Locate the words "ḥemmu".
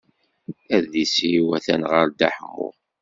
2.37-2.69